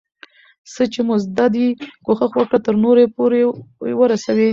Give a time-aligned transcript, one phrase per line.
[0.73, 1.67] څه چي مو زده دي،
[2.05, 3.45] کوښښ وکړه ترنور پورئې
[3.99, 4.49] ورسوې.